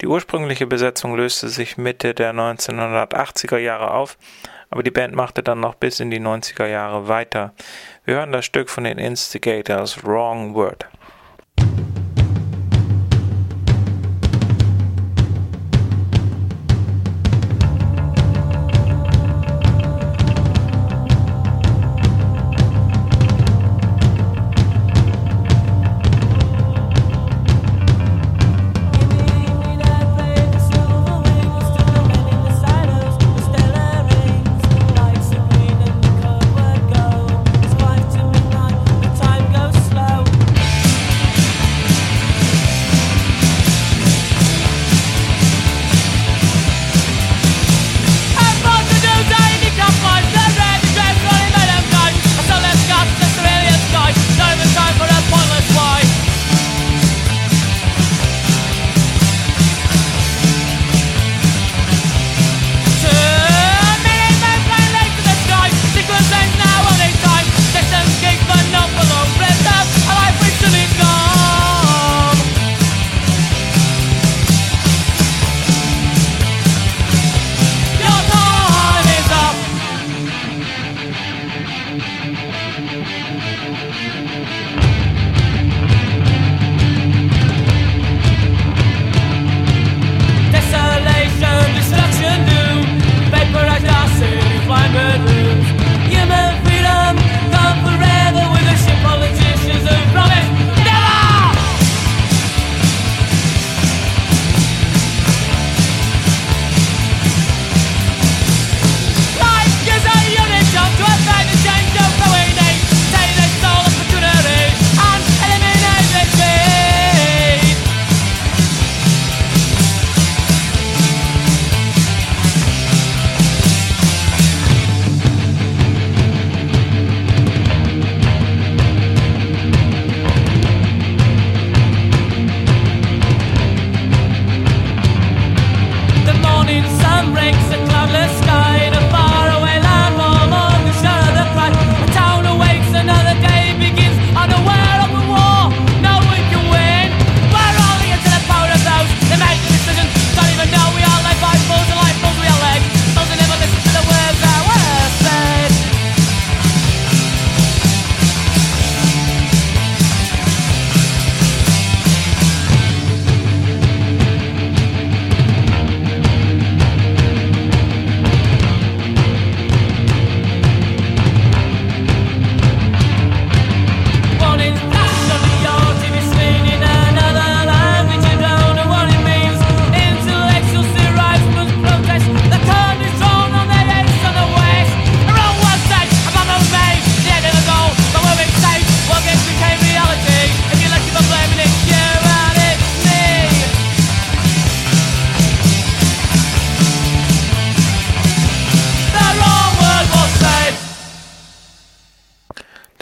Die 0.00 0.06
ursprüngliche 0.06 0.68
Besetzung 0.68 1.16
löste 1.16 1.48
sich 1.48 1.76
Mitte 1.76 2.14
der 2.14 2.32
1980er 2.32 3.58
Jahre 3.58 3.94
auf, 3.94 4.16
aber 4.70 4.84
die 4.84 4.92
Band 4.92 5.16
machte 5.16 5.42
dann 5.42 5.58
noch 5.58 5.74
bis 5.74 5.98
in 5.98 6.12
die 6.12 6.20
90er 6.20 6.68
Jahre 6.68 7.08
weiter. 7.08 7.52
Wir 8.04 8.14
hören 8.14 8.30
das 8.30 8.44
Stück 8.44 8.70
von 8.70 8.84
den 8.84 8.98
Instigators 8.98 10.04
Wrong 10.04 10.54
Word. 10.54 10.86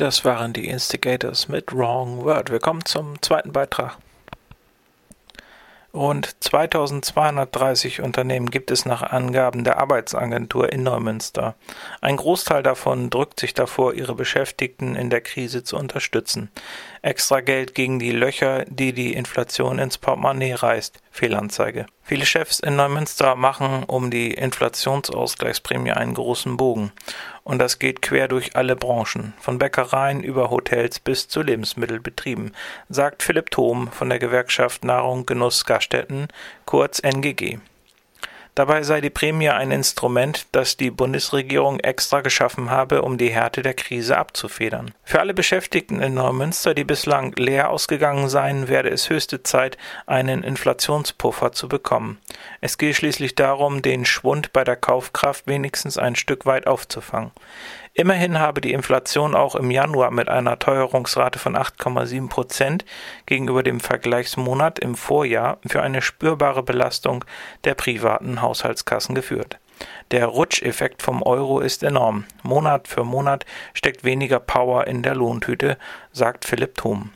Das 0.08 0.24
waren 0.24 0.54
die 0.54 0.68
Instigators 0.68 1.48
mit 1.48 1.70
Wrong 1.70 2.24
Word. 2.24 2.50
Wir 2.50 2.60
kommen 2.60 2.82
zum 2.86 3.20
zweiten 3.20 3.52
Beitrag. 3.52 3.98
Rund 5.92 6.34
2230 6.40 8.00
Unternehmen 8.00 8.50
gibt 8.50 8.70
es 8.70 8.86
nach 8.86 9.02
Angaben 9.02 9.64
der 9.64 9.76
Arbeitsagentur 9.76 10.72
in 10.72 10.82
Neumünster. 10.82 11.56
Ein 12.00 12.16
Großteil 12.16 12.62
davon 12.62 13.10
drückt 13.10 13.38
sich 13.38 13.52
davor, 13.52 13.92
ihre 13.92 14.14
Beschäftigten 14.14 14.96
in 14.96 15.10
der 15.10 15.20
Krise 15.20 15.62
zu 15.62 15.76
unterstützen. 15.76 16.50
Extra 17.02 17.40
Geld 17.40 17.74
gegen 17.74 17.98
die 17.98 18.12
Löcher, 18.12 18.64
die 18.64 18.94
die 18.94 19.12
Inflation 19.12 19.78
ins 19.78 19.98
Portemonnaie 19.98 20.54
reißt. 20.54 21.02
Fehlanzeige. 21.18 21.87
Viele 22.04 22.25
Chefs 22.25 22.60
in 22.60 22.76
Neumünster 22.76 23.34
machen 23.34 23.82
um 23.82 24.08
die 24.08 24.32
Inflationsausgleichsprämie 24.34 25.90
einen 25.90 26.14
großen 26.14 26.56
Bogen. 26.56 26.92
Und 27.42 27.59
das 27.59 27.81
geht 27.81 28.02
quer 28.02 28.28
durch 28.28 28.54
alle 28.54 28.76
Branchen, 28.76 29.35
von 29.40 29.59
Bäckereien 29.59 30.22
über 30.22 30.48
Hotels 30.48 31.00
bis 31.00 31.26
zu 31.26 31.42
Lebensmittelbetrieben, 31.42 32.54
sagt 32.88 33.24
Philipp 33.24 33.50
Thom 33.50 33.90
von 33.90 34.09
der 34.09 34.20
Gewerkschaft 34.20 34.85
Nahrung 34.85 35.26
Genuss 35.26 35.64
Gaststätten, 35.64 36.28
kurz 36.66 37.00
NGG. 37.00 37.59
Dabei 38.59 38.83
sei 38.83 39.01
die 39.01 39.09
Prämie 39.09 39.51
ein 39.51 39.71
Instrument, 39.71 40.49
das 40.51 40.77
die 40.77 40.90
Bundesregierung 40.90 41.79
extra 41.79 42.23
geschaffen 42.23 42.73
habe, 42.73 43.03
um 43.03 43.16
die 43.16 43.29
Härte 43.29 43.62
der 43.62 43.75
Krise 43.75 44.18
abzufedern. 44.18 44.92
Für 45.05 45.21
alle 45.21 45.33
Beschäftigten 45.33 46.03
in 46.03 46.14
Neumünster, 46.14 46.75
die 46.75 46.83
bislang 46.83 47.37
leer 47.37 47.71
ausgegangen 47.71 48.29
seien, 48.29 48.66
werde 48.66 48.88
es 48.88 49.11
höchste 49.11 49.44
Zeit, 49.44 49.79
einen 50.07 50.42
Inflationspuffer 50.42 51.53
zu 51.53 51.68
bekommen. 51.68 52.18
Es 52.61 52.79
gehe 52.79 52.94
schließlich 52.94 53.37
darum, 53.37 53.81
den 53.81 54.05
Schwund 54.05 54.53
bei 54.53 54.64
der 54.64 54.75
Kaufkraft 54.75 55.47
wenigstens 55.47 55.97
ein 55.97 56.16
Stück 56.16 56.44
weit 56.44 56.66
aufzufangen. 56.66 57.31
Immerhin 57.98 58.38
habe 58.38 58.61
die 58.61 58.72
Inflation 58.72 59.34
auch 59.34 59.56
im 59.56 59.72
Januar 59.72 60.12
mit 60.12 60.28
einer 60.28 60.61
Teuerungsrate 60.61 61.40
von 61.40 61.56
8,7 61.56 62.28
Prozent 62.28 62.84
gegenüber 63.26 63.64
dem 63.64 63.80
Vergleichsmonat 63.80 64.78
im 64.78 64.94
Vorjahr 64.94 65.58
für 65.66 65.82
eine 65.82 66.00
spürbare 66.00 66.62
Belastung 66.62 67.24
der 67.64 67.74
privaten 67.74 68.40
Haushaltskassen 68.40 69.16
geführt. 69.16 69.58
Der 70.12 70.26
Rutscheffekt 70.26 71.02
vom 71.02 71.24
Euro 71.24 71.58
ist 71.58 71.82
enorm. 71.82 72.24
Monat 72.44 72.87
für 72.87 73.02
Monat 73.02 73.44
steckt 73.74 74.04
weniger 74.04 74.38
Power 74.38 74.87
in 74.87 75.02
der 75.02 75.16
Lohntüte, 75.16 75.76
sagt 76.12 76.44
Philipp 76.44 76.76
Thom. 76.76 77.11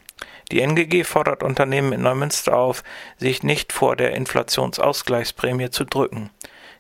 Die 0.51 0.63
NGG 0.63 1.05
fordert 1.05 1.45
Unternehmen 1.45 1.93
in 1.93 2.03
Neumünster 2.03 2.59
auf, 2.59 2.83
sich 3.19 3.45
nicht 3.45 3.73
vor 3.73 3.95
der 3.95 4.15
Inflationsausgleichsprämie 4.15 5.71
zu 5.71 5.85
drücken. 5.85 6.31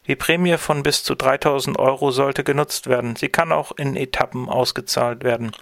Die 0.08 0.16
Prämie 0.16 0.56
von 0.58 0.82
bis 0.82 1.04
zu 1.04 1.14
3000 1.14 1.78
Euro 1.78 2.10
sollte 2.10 2.42
genutzt 2.42 2.88
werden. 2.88 3.14
Sie 3.14 3.28
kann 3.28 3.52
auch 3.52 3.70
in 3.76 3.94
Etappen 3.94 4.48
ausgezahlt 4.48 5.22
werden. 5.22 5.52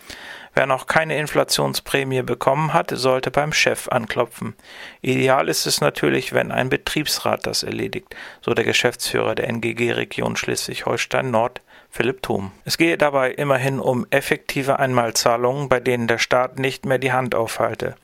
Wer 0.54 0.66
noch 0.66 0.86
keine 0.86 1.18
Inflationsprämie 1.18 2.22
bekommen 2.22 2.72
hat, 2.72 2.90
sollte 2.90 3.30
beim 3.30 3.52
Chef 3.52 3.88
anklopfen. 3.88 4.54
Ideal 5.02 5.48
ist 5.50 5.66
es 5.66 5.82
natürlich, 5.82 6.32
wenn 6.32 6.52
ein 6.52 6.70
Betriebsrat 6.70 7.46
das 7.46 7.62
erledigt, 7.62 8.16
so 8.40 8.54
der 8.54 8.64
Geschäftsführer 8.64 9.34
der 9.34 9.48
NGG 9.48 9.92
Region 9.92 10.36
Schleswig-Holstein 10.36 11.30
Nord, 11.30 11.60
Philipp 11.92 12.22
Thom. 12.22 12.52
Es 12.64 12.78
gehe 12.78 12.96
dabei 12.96 13.32
immerhin 13.32 13.80
um 13.80 14.06
effektive 14.10 14.78
Einmalzahlungen, 14.78 15.68
bei 15.68 15.80
denen 15.80 16.06
der 16.06 16.18
Staat 16.18 16.58
nicht 16.58 16.86
mehr 16.86 16.98
die 16.98 17.12
Hand 17.12 17.34
aufhalte. 17.34 17.96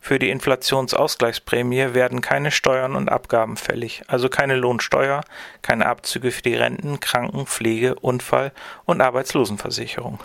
Für 0.00 0.18
die 0.18 0.30
Inflationsausgleichsprämie 0.30 1.92
werden 1.92 2.22
keine 2.22 2.50
Steuern 2.50 2.96
und 2.96 3.10
Abgaben 3.10 3.56
fällig, 3.58 4.02
also 4.06 4.30
keine 4.30 4.56
Lohnsteuer, 4.56 5.20
keine 5.60 5.86
Abzüge 5.86 6.30
für 6.30 6.42
die 6.42 6.54
Renten, 6.54 7.00
Kranken, 7.00 7.46
Pflege, 7.46 7.96
Unfall 7.96 8.52
und 8.86 9.02
Arbeitslosenversicherung. 9.02 10.18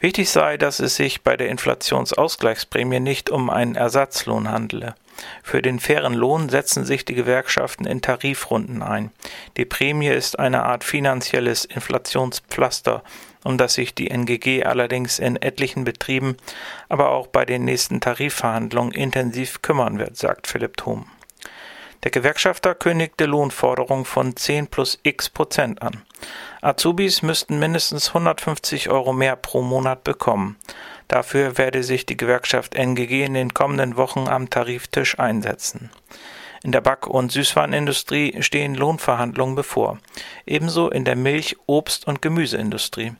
Wichtig 0.00 0.30
sei, 0.30 0.58
dass 0.58 0.78
es 0.78 0.94
sich 0.96 1.22
bei 1.22 1.36
der 1.36 1.48
Inflationsausgleichsprämie 1.48 3.00
nicht 3.00 3.30
um 3.30 3.50
einen 3.50 3.74
Ersatzlohn 3.74 4.50
handele. 4.50 4.94
Für 5.42 5.62
den 5.62 5.80
fairen 5.80 6.14
Lohn 6.14 6.48
setzen 6.48 6.84
sich 6.84 7.04
die 7.04 7.14
Gewerkschaften 7.14 7.86
in 7.86 8.02
Tarifrunden 8.02 8.82
ein. 8.82 9.10
Die 9.56 9.64
Prämie 9.64 10.08
ist 10.08 10.38
eine 10.38 10.64
Art 10.64 10.84
finanzielles 10.84 11.64
Inflationspflaster, 11.64 13.02
um 13.44 13.58
das 13.58 13.74
sich 13.74 13.94
die 13.94 14.10
NGG 14.10 14.64
allerdings 14.64 15.18
in 15.18 15.36
etlichen 15.36 15.84
Betrieben, 15.84 16.36
aber 16.88 17.10
auch 17.10 17.26
bei 17.28 17.44
den 17.44 17.64
nächsten 17.64 18.00
Tarifverhandlungen 18.00 18.92
intensiv 18.92 19.62
kümmern 19.62 19.98
wird, 19.98 20.16
sagt 20.16 20.46
Philipp 20.46 20.76
Thom. 20.76 21.06
Der 22.04 22.12
Gewerkschafter 22.12 22.76
kündigte 22.76 23.26
Lohnforderungen 23.26 24.04
von 24.04 24.36
10 24.36 24.68
plus 24.68 25.00
x 25.02 25.28
Prozent 25.28 25.82
an. 25.82 26.04
Azubis 26.60 27.22
müssten 27.22 27.58
mindestens 27.58 28.08
150 28.08 28.88
Euro 28.88 29.12
mehr 29.12 29.34
pro 29.34 29.62
Monat 29.62 30.04
bekommen. 30.04 30.56
Dafür 31.08 31.56
werde 31.56 31.82
sich 31.82 32.04
die 32.04 32.18
Gewerkschaft 32.18 32.74
NGG 32.74 33.24
in 33.24 33.34
den 33.34 33.54
kommenden 33.54 33.96
Wochen 33.96 34.28
am 34.28 34.50
Tariftisch 34.50 35.18
einsetzen. 35.18 35.90
In 36.62 36.72
der 36.72 36.80
Back- 36.80 37.06
und 37.06 37.32
Süßwarenindustrie 37.32 38.42
stehen 38.42 38.74
Lohnverhandlungen 38.74 39.54
bevor, 39.54 39.98
ebenso 40.44 40.90
in 40.90 41.04
der 41.04 41.16
Milch-, 41.16 41.56
Obst- 41.66 42.06
und 42.06 42.20
Gemüseindustrie. 42.20 43.12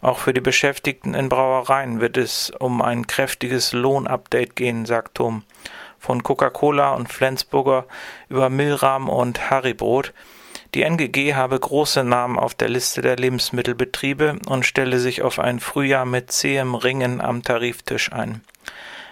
Auch 0.00 0.18
für 0.18 0.32
die 0.32 0.40
Beschäftigten 0.40 1.14
in 1.14 1.28
Brauereien 1.28 2.00
wird 2.00 2.16
es 2.16 2.50
um 2.50 2.80
ein 2.80 3.06
kräftiges 3.06 3.72
Lohnupdate 3.72 4.54
gehen, 4.54 4.86
sagt 4.86 5.16
Tom. 5.16 5.42
Von 5.98 6.22
Coca-Cola 6.22 6.94
und 6.94 7.12
Flensburger 7.12 7.86
über 8.28 8.48
Milram 8.48 9.08
und 9.08 9.50
Haribrot 9.50 10.14
die 10.74 10.82
NGG 10.82 11.34
habe 11.34 11.58
große 11.58 12.04
Namen 12.04 12.38
auf 12.38 12.54
der 12.54 12.68
Liste 12.68 13.00
der 13.00 13.16
Lebensmittelbetriebe 13.16 14.38
und 14.46 14.66
stelle 14.66 14.98
sich 14.98 15.22
auf 15.22 15.38
ein 15.38 15.60
Frühjahr 15.60 16.04
mit 16.04 16.30
zähem 16.30 16.74
Ringen 16.74 17.20
am 17.20 17.42
Tariftisch 17.42 18.12
ein. 18.12 18.42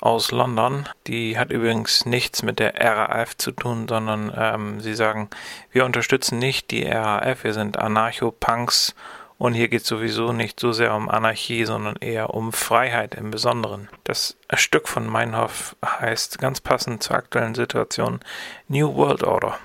aus 0.00 0.30
London. 0.30 0.88
Die 1.06 1.38
hat 1.38 1.50
übrigens 1.50 2.06
nichts 2.06 2.42
mit 2.42 2.60
der 2.60 2.80
RAF 2.80 3.36
zu 3.36 3.50
tun, 3.50 3.86
sondern 3.88 4.32
ähm, 4.36 4.80
sie 4.80 4.94
sagen, 4.94 5.28
wir 5.72 5.84
unterstützen 5.84 6.38
nicht 6.38 6.70
die 6.70 6.84
RAF, 6.84 7.44
wir 7.44 7.52
sind 7.52 7.78
Anarcho-Punks 7.78 8.94
und 9.38 9.54
hier 9.54 9.68
geht 9.68 9.82
es 9.82 9.88
sowieso 9.88 10.32
nicht 10.32 10.58
so 10.58 10.72
sehr 10.72 10.94
um 10.94 11.08
Anarchie, 11.08 11.64
sondern 11.64 11.96
eher 12.00 12.34
um 12.34 12.52
Freiheit 12.52 13.14
im 13.14 13.30
Besonderen. 13.30 13.88
Das 14.02 14.36
Stück 14.54 14.88
von 14.88 15.06
Meinhof 15.06 15.76
heißt 15.84 16.38
ganz 16.40 16.60
passend 16.60 17.04
zur 17.04 17.16
aktuellen 17.16 17.54
Situation 17.54 18.20
New 18.66 18.94
World 18.96 19.22
Order. 19.22 19.58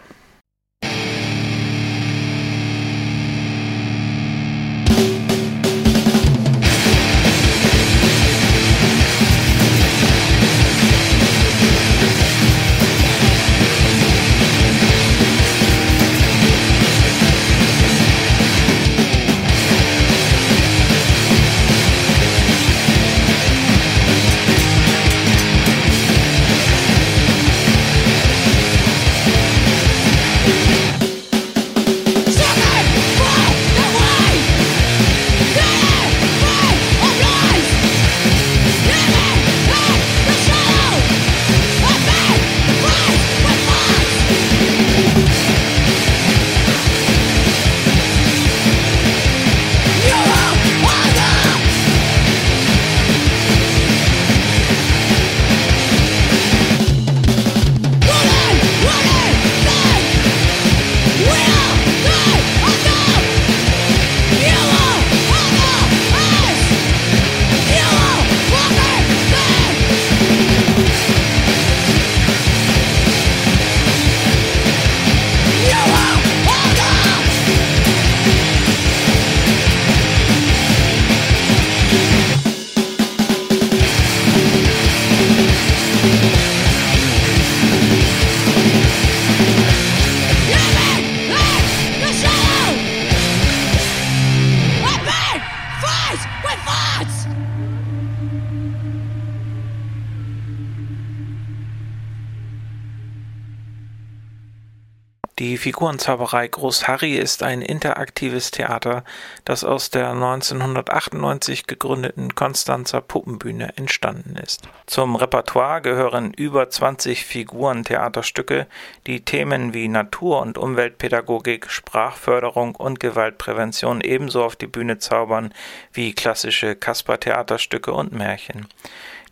Figurenzauberei 105.64 106.50
Groß 106.50 106.90
Harry 106.90 107.16
ist 107.16 107.42
ein 107.42 107.62
interaktives 107.62 108.52
Theater, 108.52 109.06
das 109.46 109.64
aus 109.64 109.90
der 109.90 110.10
1998 110.10 111.68
gegründeten 111.68 112.36
Konstanzer 112.36 113.00
Puppenbühne 113.00 113.78
entstanden 113.78 114.36
ist. 114.36 114.68
Zum 114.88 115.16
Repertoire 115.16 115.82
gehören 115.82 116.34
über 116.34 116.70
20 116.70 117.24
Figurentheaterstücke, 117.24 118.68
die 119.08 119.22
Themen 119.22 119.74
wie 119.74 119.88
Natur- 119.88 120.42
und 120.42 120.58
Umweltpädagogik, 120.58 121.70
Sprachförderung 121.70 122.76
und 122.76 123.00
Gewaltprävention 123.00 124.02
ebenso 124.02 124.44
auf 124.44 124.58
die 124.58 124.68
Bühne 124.68 124.98
zaubern 124.98 125.54
wie 125.94 126.14
klassische 126.14 126.76
Kasper-Theaterstücke 126.76 127.94
und 127.94 128.12
Märchen. 128.12 128.68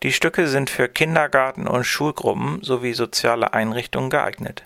Die 0.02 0.14
Stücke 0.14 0.48
sind 0.48 0.70
für 0.70 0.88
Kindergarten 0.88 1.68
und 1.68 1.84
Schulgruppen 1.84 2.64
sowie 2.64 2.94
soziale 2.94 3.52
Einrichtungen 3.52 4.10
geeignet. 4.10 4.64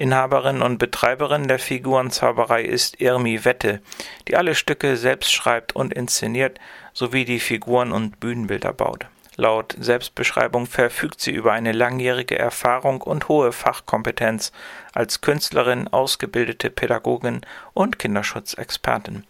Inhaberin 0.00 0.62
und 0.62 0.78
Betreiberin 0.78 1.46
der 1.46 1.58
Figurenzauberei 1.58 2.62
ist 2.62 3.02
Irmi 3.02 3.44
Wette, 3.44 3.82
die 4.26 4.36
alle 4.36 4.54
Stücke 4.54 4.96
selbst 4.96 5.30
schreibt 5.30 5.76
und 5.76 5.92
inszeniert 5.92 6.58
sowie 6.94 7.26
die 7.26 7.38
Figuren 7.38 7.92
und 7.92 8.18
Bühnenbilder 8.18 8.72
baut 8.72 9.06
Laut 9.40 9.74
Selbstbeschreibung 9.80 10.66
verfügt 10.66 11.22
sie 11.22 11.30
über 11.30 11.52
eine 11.52 11.72
langjährige 11.72 12.38
Erfahrung 12.38 13.00
und 13.00 13.28
hohe 13.28 13.52
Fachkompetenz 13.52 14.52
als 14.92 15.22
Künstlerin, 15.22 15.88
ausgebildete 15.88 16.68
Pädagogin 16.68 17.40
und 17.72 17.98
Kinderschutzexpertin. 17.98 19.24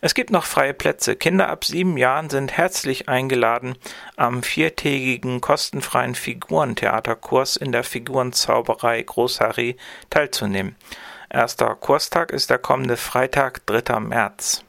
Es 0.00 0.14
gibt 0.14 0.30
noch 0.30 0.46
freie 0.46 0.74
Plätze. 0.74 1.14
Kinder 1.14 1.48
ab 1.48 1.64
sieben 1.64 1.96
Jahren 1.96 2.28
sind 2.28 2.50
herzlich 2.50 3.08
eingeladen, 3.08 3.76
am 4.16 4.42
viertägigen 4.42 5.40
kostenfreien 5.40 6.16
Figurentheaterkurs 6.16 7.54
in 7.54 7.70
der 7.70 7.84
Figurenzauberei 7.84 9.00
Großharry 9.00 9.76
teilzunehmen. 10.10 10.74
Erster 11.30 11.76
Kurstag 11.76 12.32
ist 12.32 12.50
der 12.50 12.58
kommende 12.58 12.96
Freitag, 12.96 13.64
3. 13.66 14.00
März. 14.00 14.64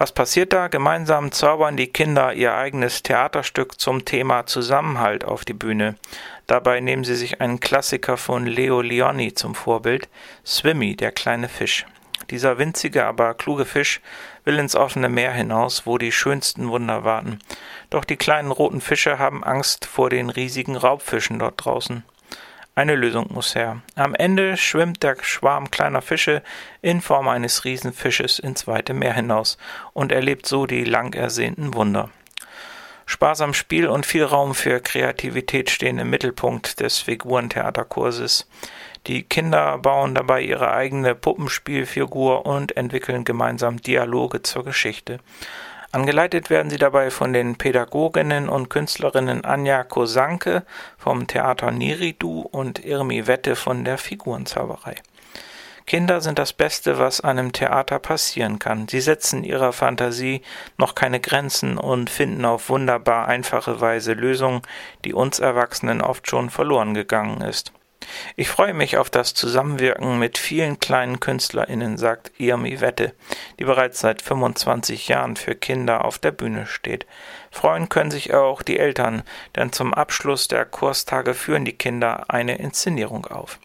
Was 0.00 0.12
passiert 0.12 0.54
da? 0.54 0.68
Gemeinsam 0.68 1.30
zaubern 1.30 1.76
die 1.76 1.88
Kinder 1.88 2.32
ihr 2.32 2.54
eigenes 2.54 3.02
Theaterstück 3.02 3.78
zum 3.78 4.06
Thema 4.06 4.46
Zusammenhalt 4.46 5.26
auf 5.26 5.44
die 5.44 5.52
Bühne. 5.52 5.96
Dabei 6.46 6.80
nehmen 6.80 7.04
sie 7.04 7.14
sich 7.14 7.42
einen 7.42 7.60
Klassiker 7.60 8.16
von 8.16 8.46
Leo 8.46 8.80
Leoni 8.80 9.34
zum 9.34 9.54
Vorbild, 9.54 10.08
Swimmy, 10.42 10.96
der 10.96 11.12
kleine 11.12 11.50
Fisch. 11.50 11.84
Dieser 12.30 12.56
winzige, 12.56 13.04
aber 13.04 13.34
kluge 13.34 13.66
Fisch 13.66 14.00
will 14.46 14.58
ins 14.58 14.74
offene 14.74 15.10
Meer 15.10 15.32
hinaus, 15.32 15.84
wo 15.84 15.98
die 15.98 16.12
schönsten 16.12 16.70
Wunder 16.70 17.04
warten. 17.04 17.38
Doch 17.90 18.06
die 18.06 18.16
kleinen 18.16 18.52
roten 18.52 18.80
Fische 18.80 19.18
haben 19.18 19.44
Angst 19.44 19.84
vor 19.84 20.08
den 20.08 20.30
riesigen 20.30 20.76
Raubfischen 20.76 21.38
dort 21.38 21.62
draußen. 21.62 22.04
Eine 22.80 22.94
Lösung 22.94 23.26
muss 23.30 23.54
her. 23.54 23.82
Am 23.94 24.14
Ende 24.14 24.56
schwimmt 24.56 25.02
der 25.02 25.16
Schwarm 25.20 25.70
kleiner 25.70 26.00
Fische 26.00 26.42
in 26.80 27.02
Form 27.02 27.28
eines 27.28 27.66
Riesenfisches 27.66 28.38
ins 28.38 28.66
weite 28.66 28.94
Meer 28.94 29.12
hinaus 29.12 29.58
und 29.92 30.12
erlebt 30.12 30.46
so 30.46 30.64
die 30.64 30.84
lang 30.84 31.12
ersehnten 31.12 31.74
Wunder. 31.74 32.08
Sparsam 33.04 33.52
Spiel 33.52 33.86
und 33.86 34.06
viel 34.06 34.24
Raum 34.24 34.54
für 34.54 34.80
Kreativität 34.80 35.68
stehen 35.68 35.98
im 35.98 36.08
Mittelpunkt 36.08 36.80
des 36.80 37.00
Figurentheaterkurses. 37.00 38.48
Die 39.06 39.24
Kinder 39.24 39.76
bauen 39.76 40.14
dabei 40.14 40.40
ihre 40.40 40.72
eigene 40.72 41.14
Puppenspielfigur 41.14 42.46
und 42.46 42.78
entwickeln 42.78 43.24
gemeinsam 43.24 43.82
Dialoge 43.82 44.40
zur 44.40 44.64
Geschichte. 44.64 45.18
Angeleitet 45.92 46.50
werden 46.50 46.70
sie 46.70 46.76
dabei 46.76 47.10
von 47.10 47.32
den 47.32 47.56
Pädagoginnen 47.56 48.48
und 48.48 48.70
Künstlerinnen 48.70 49.44
Anja 49.44 49.82
Kosanke 49.82 50.64
vom 50.96 51.26
Theater 51.26 51.72
Niridu 51.72 52.42
und 52.42 52.84
Irmi 52.84 53.26
Wette 53.26 53.56
von 53.56 53.84
der 53.84 53.98
Figurenzauberei. 53.98 54.94
Kinder 55.86 56.20
sind 56.20 56.38
das 56.38 56.52
Beste, 56.52 57.00
was 57.00 57.20
einem 57.20 57.52
Theater 57.52 57.98
passieren 57.98 58.60
kann. 58.60 58.86
Sie 58.86 59.00
setzen 59.00 59.42
ihrer 59.42 59.72
Fantasie 59.72 60.42
noch 60.78 60.94
keine 60.94 61.18
Grenzen 61.18 61.76
und 61.76 62.08
finden 62.08 62.44
auf 62.44 62.68
wunderbar 62.68 63.26
einfache 63.26 63.80
Weise 63.80 64.12
Lösungen, 64.12 64.62
die 65.04 65.12
uns 65.12 65.40
Erwachsenen 65.40 66.02
oft 66.02 66.30
schon 66.30 66.50
verloren 66.50 66.94
gegangen 66.94 67.40
ist. 67.40 67.72
Ich 68.36 68.48
freue 68.48 68.74
mich 68.74 68.96
auf 68.96 69.10
das 69.10 69.34
Zusammenwirken 69.34 70.18
mit 70.18 70.38
vielen 70.38 70.80
kleinen 70.80 71.20
KünstlerInnen, 71.20 71.98
sagt 71.98 72.32
Irmi 72.38 72.80
Wette, 72.80 73.12
die 73.58 73.64
bereits 73.64 74.00
seit 74.00 74.22
25 74.22 75.08
Jahren 75.08 75.36
für 75.36 75.54
Kinder 75.54 76.04
auf 76.04 76.18
der 76.18 76.30
Bühne 76.30 76.66
steht. 76.66 77.06
Freuen 77.50 77.88
können 77.88 78.10
sich 78.10 78.32
auch 78.32 78.62
die 78.62 78.78
Eltern, 78.78 79.22
denn 79.56 79.72
zum 79.72 79.92
Abschluss 79.92 80.48
der 80.48 80.64
Kurstage 80.64 81.34
führen 81.34 81.64
die 81.64 81.76
Kinder 81.76 82.24
eine 82.28 82.56
Inszenierung 82.56 83.26
auf. 83.26 83.58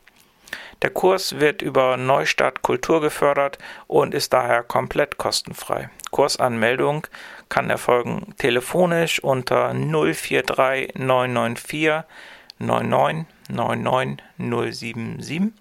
Der 0.81 0.89
Kurs 0.89 1.39
wird 1.39 1.61
über 1.61 1.95
Neustadt 1.95 2.61
Kultur 2.61 2.99
gefördert 3.01 3.57
und 3.87 4.13
ist 4.13 4.33
daher 4.33 4.61
komplett 4.61 5.17
kostenfrei. 5.17 5.89
Kursanmeldung 6.11 7.07
kann 7.49 7.69
erfolgen 7.69 8.33
telefonisch 8.37 9.23
unter 9.23 9.73
043 9.73 10.95
994 10.95 12.03
99 12.59 13.25
99077 13.49 15.51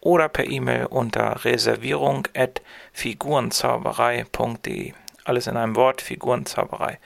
oder 0.00 0.28
per 0.28 0.46
E-Mail 0.46 0.86
unter 0.86 1.44
reservierung 1.44 2.26
at 2.34 2.62
figurenzauberei.de. 2.92 4.92
Alles 5.24 5.46
in 5.46 5.56
einem 5.56 5.76
Wort, 5.76 6.02
Figurenzauberei. 6.02 6.98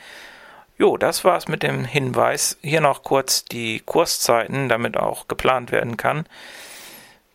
Jo, 0.77 0.97
das 0.97 1.25
war's 1.25 1.49
mit 1.49 1.63
dem 1.63 1.85
Hinweis. 1.85 2.59
Hier 2.63 2.81
noch 2.81 3.03
kurz 3.03 3.45
die 3.45 3.81
Kurszeiten, 3.81 4.69
damit 4.69 4.97
auch 4.97 5.29
geplant 5.29 5.73
werden 5.73 5.97
kann. 5.97 6.27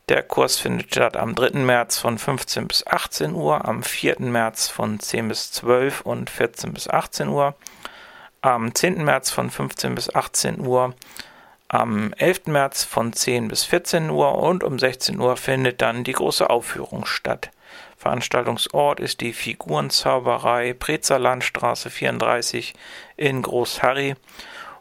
Der 0.09 0.21
Kurs 0.21 0.59
findet 0.59 0.93
statt 0.93 1.15
am 1.15 1.33
3. 1.33 1.59
März 1.59 1.97
von 1.97 2.17
15 2.17 2.67
bis 2.67 2.85
18 2.85 3.33
Uhr, 3.33 3.65
am 3.65 3.83
4. 3.83 4.19
März 4.19 4.67
von 4.67 4.99
10 4.99 5.29
bis 5.29 5.51
12 5.53 6.01
und 6.01 6.29
14 6.29 6.73
bis 6.73 6.89
18 6.89 7.29
Uhr, 7.29 7.55
am 8.41 8.75
10. 8.75 9.05
März 9.05 9.31
von 9.31 9.49
15 9.49 9.95
bis 9.95 10.13
18 10.13 10.59
Uhr, 10.59 10.93
am 11.73 12.13
11. 12.13 12.47
März 12.47 12.83
von 12.83 13.13
10 13.13 13.47
bis 13.47 13.63
14 13.63 14.09
Uhr 14.11 14.37
und 14.37 14.63
um 14.63 14.77
16 14.77 15.19
Uhr 15.19 15.35
findet 15.37 15.81
dann 15.81 16.03
die 16.03 16.13
große 16.13 16.47
Aufführung 16.49 17.05
statt. 17.05 17.49
Veranstaltungsort 17.97 18.99
ist 18.99 19.21
die 19.21 19.33
Figurenzauberei 19.33 20.73
Prezer 20.73 21.17
Landstraße 21.17 21.89
34 21.89 22.75
in 23.17 23.41
Großharry. 23.41 24.13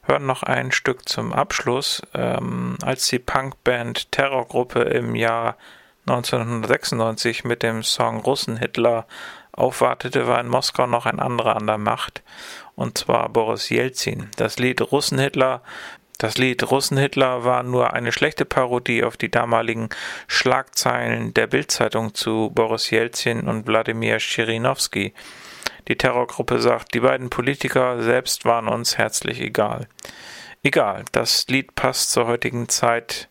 hören 0.07 0.25
noch 0.25 0.43
ein 0.43 0.71
Stück 0.71 1.07
zum 1.07 1.33
Abschluss. 1.33 2.01
Ähm, 2.13 2.77
als 2.81 3.07
die 3.07 3.19
Punkband 3.19 4.11
Terrorgruppe 4.11 4.81
im 4.81 5.15
Jahr 5.15 5.57
1996 6.07 7.43
mit 7.43 7.63
dem 7.63 7.83
Song 7.83 8.19
Russen-Hitler 8.19 9.07
aufwartete, 9.51 10.27
war 10.27 10.39
in 10.39 10.47
Moskau 10.47 10.85
noch 10.87 11.05
ein 11.05 11.19
anderer 11.19 11.55
an 11.55 11.67
der 11.67 11.77
Macht, 11.77 12.21
und 12.75 12.97
zwar 12.97 13.29
Boris 13.29 13.69
Jelzin. 13.69 14.29
Das 14.35 14.59
Lied 14.59 14.81
Russen-Hitler 14.81 15.61
das 16.17 16.37
Lied 16.37 16.71
Russen-Hitler 16.71 17.43
war 17.43 17.63
nur 17.63 17.93
eine 17.93 18.13
schlechte 18.13 18.45
Parodie 18.45 19.03
auf 19.03 19.17
die 19.17 19.29
damaligen 19.29 19.89
Schlagzeilen 20.27 21.33
der 21.33 21.47
Bildzeitung 21.47 22.13
zu 22.13 22.51
Boris 22.55 22.89
Jelzin 22.89 23.41
und 23.41 23.67
Wladimir 23.67 24.19
Schirinowski. 24.19 25.13
Die 25.87 25.97
Terrorgruppe 25.97 26.59
sagt, 26.59 26.93
die 26.93 26.99
beiden 26.99 27.29
Politiker 27.29 28.01
selbst 28.01 28.45
waren 28.45 28.67
uns 28.67 28.97
herzlich 28.97 29.39
egal. 29.39 29.87
Egal, 30.63 31.05
das 31.11 31.45
Lied 31.47 31.75
passt 31.75 32.11
zur 32.11 32.25
heutigen 32.25 32.69
Zeit. 32.69 33.29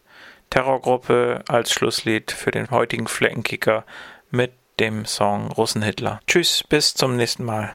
Terrorgruppe 0.50 1.42
als 1.48 1.72
Schlusslied 1.72 2.30
für 2.30 2.52
den 2.52 2.70
heutigen 2.70 3.08
Fleckenkicker 3.08 3.84
mit 4.30 4.52
dem 4.78 5.04
Song 5.04 5.50
Russenhitler. 5.50 6.20
Tschüss, 6.26 6.62
bis 6.68 6.94
zum 6.94 7.16
nächsten 7.16 7.44
Mal. 7.44 7.72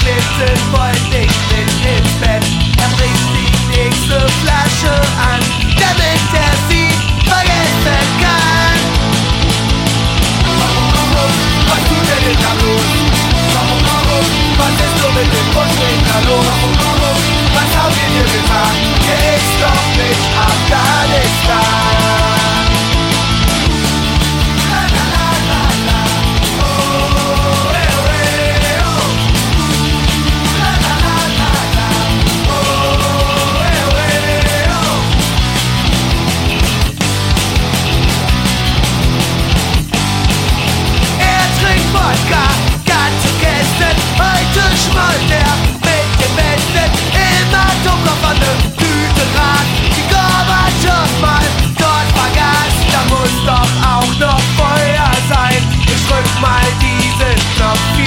Clifton 0.00 0.56
Fight 0.72 1.11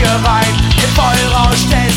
geweint. 0.06 0.60
Im 0.84 0.92
Vollrausch 0.96 1.66
des 1.72 1.95